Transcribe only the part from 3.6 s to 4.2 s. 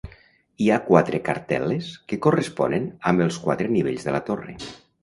nivells de